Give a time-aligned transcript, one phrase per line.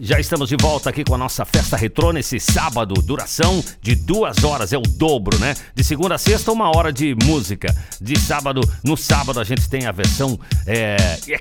[0.00, 2.94] Já estamos de volta aqui com a nossa festa retrô nesse sábado.
[2.94, 5.54] Duração de duas horas, é o dobro, né?
[5.74, 7.72] De segunda a sexta, uma hora de música.
[8.00, 10.96] De sábado, no sábado a gente tem a versão é,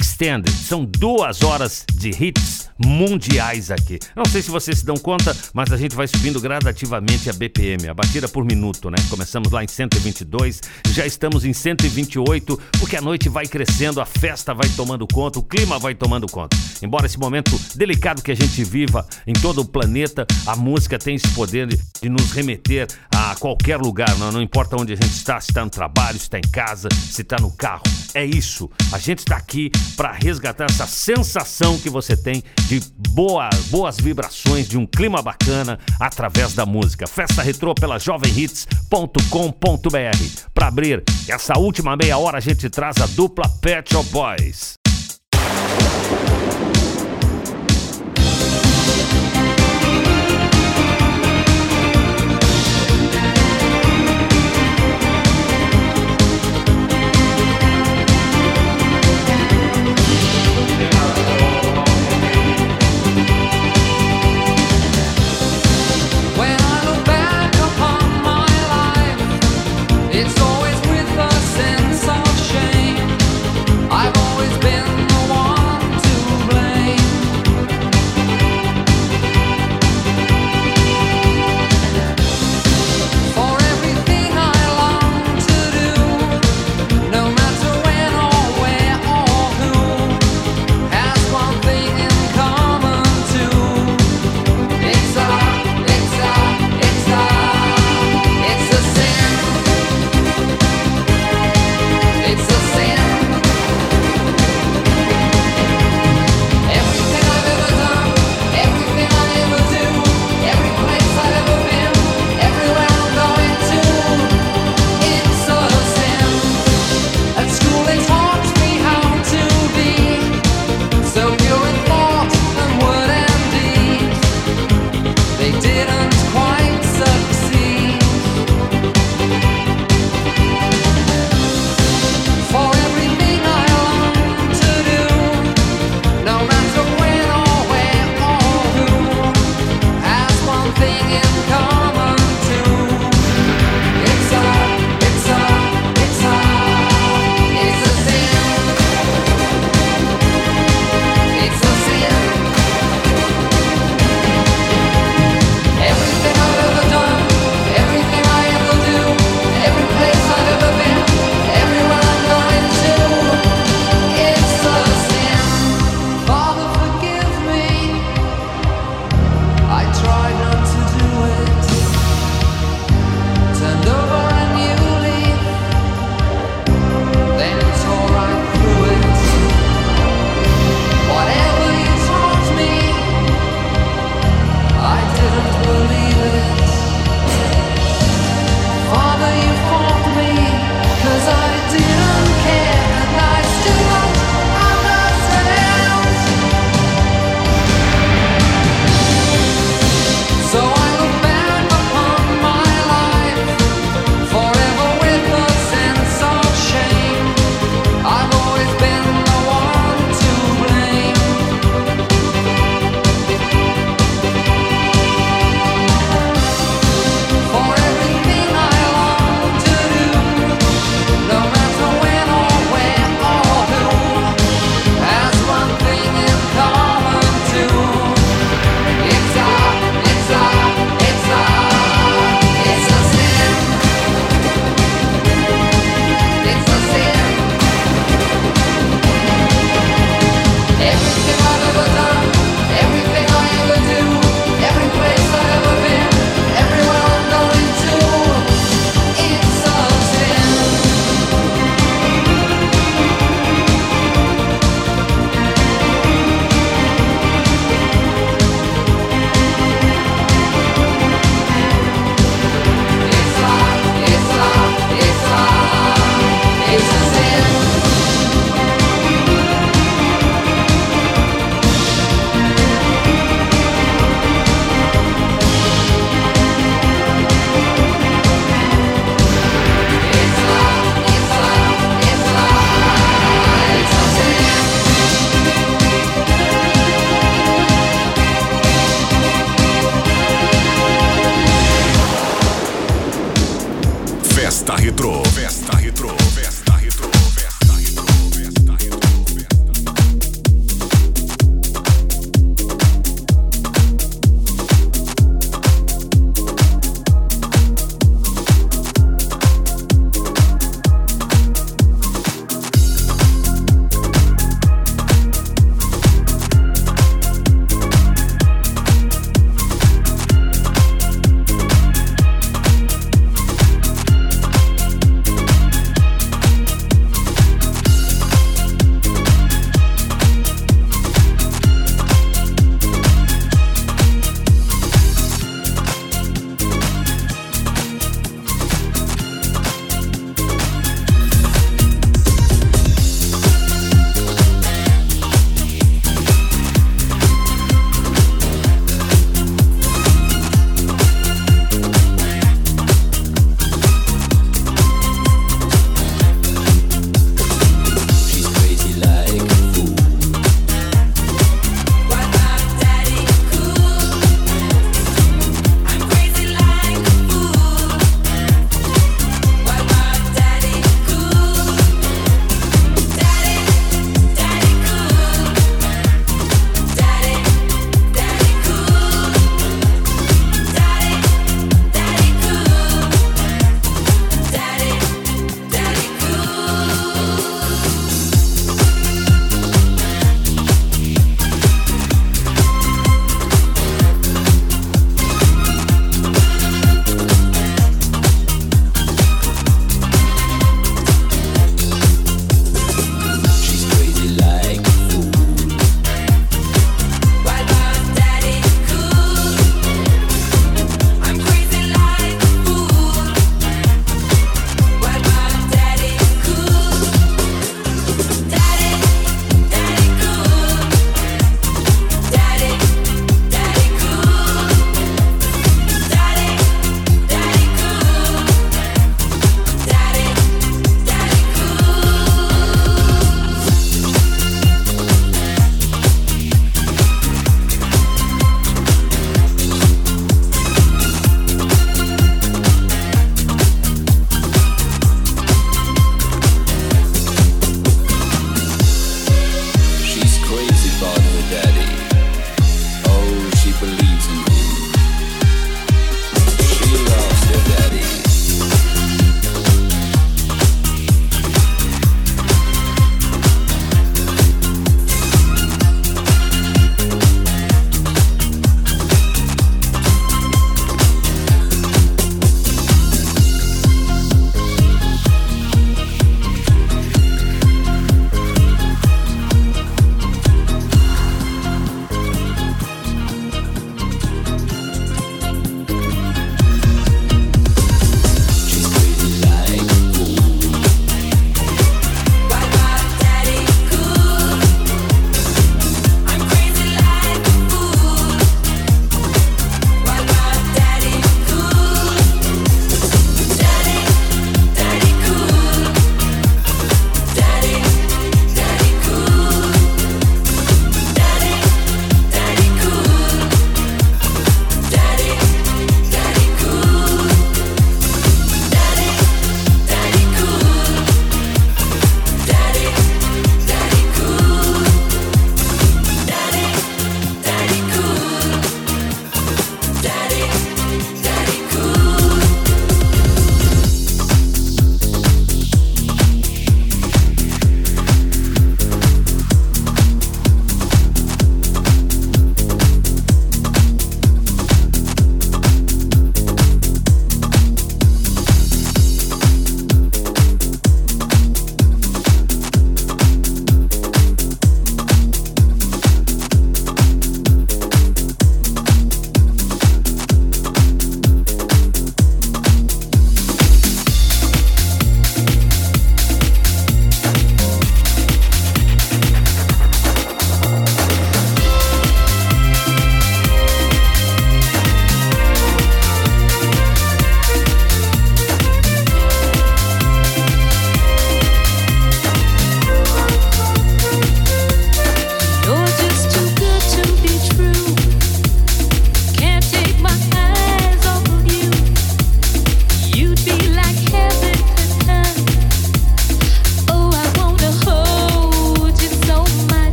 [0.00, 0.50] extended.
[0.50, 3.98] São duas horas de hits mundiais aqui.
[4.14, 7.88] Não sei se vocês se dão conta, mas a gente vai subindo gradativamente a BPM,
[7.88, 8.96] a batida por minuto, né?
[9.10, 10.60] Começamos lá em 122,
[10.92, 15.42] já estamos em 128, porque a noite vai crescendo, a festa vai tomando conta, o
[15.42, 16.56] clima vai tomando conta.
[16.80, 21.16] Embora esse momento delicado que a gente viva em todo o planeta, a música tem
[21.16, 25.40] esse poder de nos remeter a qualquer lugar, não, não importa onde a gente está,
[25.40, 27.82] se está no trabalho, se está em casa, se está no carro.
[28.14, 28.70] É isso.
[28.92, 32.80] A gente está aqui para resgatar essa sensação que você tem de
[33.10, 37.06] boa, boas vibrações, de um clima bacana através da música.
[37.06, 40.48] Festa Retrô pela jovemhits.com.br.
[40.54, 44.78] Para abrir essa última meia hora, a gente traz a dupla Pet Shop Boys.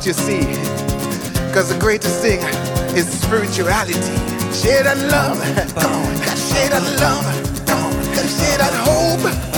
[0.00, 0.40] what you see.
[1.52, 2.40] Cause the greatest thing
[2.96, 3.92] is spirituality.
[4.50, 5.38] Share that love,
[5.74, 6.16] come on.
[6.36, 8.02] Share that love, come on.
[8.14, 9.49] Share that hope.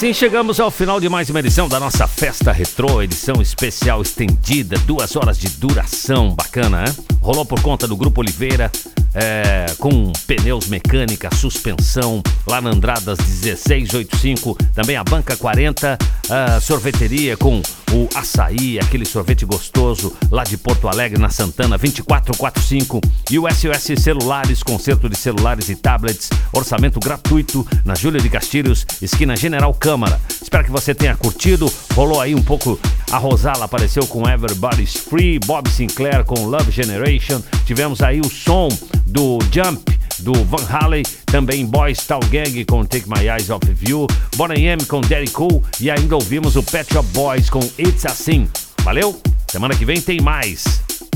[0.00, 4.78] Assim chegamos ao final de mais uma edição da nossa Festa Retrô, edição especial estendida,
[4.86, 6.94] duas horas de duração, bacana, né?
[7.20, 8.72] Rolou por conta do Grupo Oliveira,
[9.14, 17.36] é, com pneus mecânica, suspensão, lá na Andradas 1685, também a Banca 40, a sorveteria
[17.36, 17.60] com
[17.92, 24.00] o açaí, aquele sorvete gostoso lá de Porto Alegre, na Santana 2445 e o SOS
[24.00, 30.20] Celulares, conserto de celulares e tablets, orçamento gratuito na Júlia de Castilhos, esquina General Câmara.
[30.40, 31.72] Espero que você tenha curtido.
[32.00, 32.80] Rolou aí um pouco.
[33.12, 37.42] A Rosala apareceu com Everybody's Free, Bob Sinclair com Love Generation.
[37.66, 38.70] Tivemos aí o som
[39.04, 39.84] do Jump
[40.20, 44.82] do Van Halen, também Boys Tal Gang com Take My Eyes Off You, Bonnie M
[44.86, 48.48] com Daddy Cool e ainda ouvimos o Pet Shop Boys com It's Assim.
[48.82, 49.20] Valeu?
[49.46, 50.64] Semana que vem tem mais.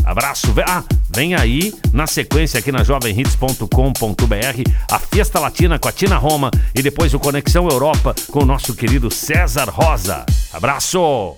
[0.04, 0.48] Abraço.
[0.66, 6.50] Ah, vem aí na sequência aqui na jovemhits.com.br a Fiesta Latina com a Tina Roma
[6.74, 10.26] e depois o Conexão Europa com o nosso querido César Rosa.
[10.54, 11.36] Abraço.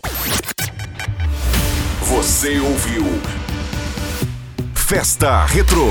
[2.02, 3.02] Você ouviu
[4.74, 5.88] Festa Retro.